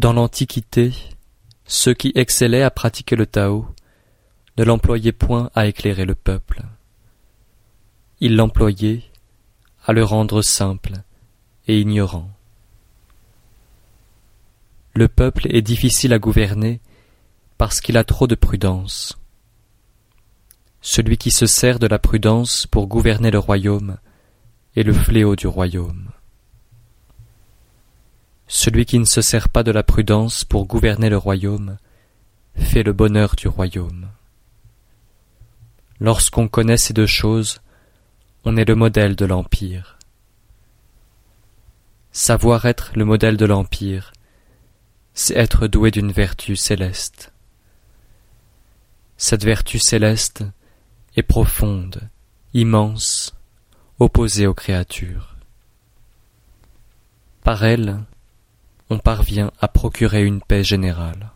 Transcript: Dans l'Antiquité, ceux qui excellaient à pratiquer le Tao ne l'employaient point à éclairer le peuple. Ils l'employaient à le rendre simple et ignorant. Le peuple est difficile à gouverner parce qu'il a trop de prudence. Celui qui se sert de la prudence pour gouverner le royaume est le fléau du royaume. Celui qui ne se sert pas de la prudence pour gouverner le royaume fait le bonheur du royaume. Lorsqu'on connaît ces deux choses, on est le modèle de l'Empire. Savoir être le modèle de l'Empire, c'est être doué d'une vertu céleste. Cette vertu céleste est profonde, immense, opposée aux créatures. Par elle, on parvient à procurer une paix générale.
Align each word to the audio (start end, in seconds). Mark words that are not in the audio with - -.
Dans 0.00 0.14
l'Antiquité, 0.14 0.94
ceux 1.66 1.92
qui 1.92 2.10
excellaient 2.14 2.62
à 2.62 2.70
pratiquer 2.70 3.16
le 3.16 3.26
Tao 3.26 3.66
ne 4.56 4.64
l'employaient 4.64 5.12
point 5.12 5.50
à 5.54 5.66
éclairer 5.66 6.06
le 6.06 6.14
peuple. 6.14 6.62
Ils 8.18 8.34
l'employaient 8.34 9.02
à 9.84 9.92
le 9.92 10.02
rendre 10.02 10.40
simple 10.40 10.94
et 11.68 11.78
ignorant. 11.78 12.30
Le 14.94 15.06
peuple 15.06 15.54
est 15.54 15.60
difficile 15.60 16.14
à 16.14 16.18
gouverner 16.18 16.80
parce 17.58 17.82
qu'il 17.82 17.98
a 17.98 18.04
trop 18.04 18.26
de 18.26 18.34
prudence. 18.34 19.18
Celui 20.80 21.18
qui 21.18 21.30
se 21.30 21.44
sert 21.44 21.78
de 21.78 21.86
la 21.86 21.98
prudence 21.98 22.66
pour 22.66 22.86
gouverner 22.86 23.30
le 23.30 23.38
royaume 23.38 23.98
est 24.76 24.82
le 24.82 24.94
fléau 24.94 25.36
du 25.36 25.46
royaume. 25.46 26.08
Celui 28.62 28.84
qui 28.84 28.98
ne 28.98 29.06
se 29.06 29.22
sert 29.22 29.48
pas 29.48 29.62
de 29.62 29.70
la 29.70 29.82
prudence 29.82 30.44
pour 30.44 30.66
gouverner 30.66 31.08
le 31.08 31.16
royaume 31.16 31.78
fait 32.56 32.82
le 32.82 32.92
bonheur 32.92 33.34
du 33.34 33.48
royaume. 33.48 34.10
Lorsqu'on 35.98 36.46
connaît 36.46 36.76
ces 36.76 36.92
deux 36.92 37.06
choses, 37.06 37.62
on 38.44 38.58
est 38.58 38.66
le 38.66 38.74
modèle 38.74 39.16
de 39.16 39.24
l'Empire. 39.24 39.96
Savoir 42.12 42.66
être 42.66 42.92
le 42.96 43.06
modèle 43.06 43.38
de 43.38 43.46
l'Empire, 43.46 44.12
c'est 45.14 45.38
être 45.38 45.66
doué 45.66 45.90
d'une 45.90 46.12
vertu 46.12 46.54
céleste. 46.54 47.32
Cette 49.16 49.42
vertu 49.42 49.78
céleste 49.78 50.44
est 51.16 51.22
profonde, 51.22 52.10
immense, 52.52 53.34
opposée 53.98 54.46
aux 54.46 54.52
créatures. 54.52 55.36
Par 57.42 57.64
elle, 57.64 58.04
on 58.90 58.98
parvient 58.98 59.50
à 59.60 59.68
procurer 59.68 60.24
une 60.24 60.40
paix 60.40 60.64
générale. 60.64 61.30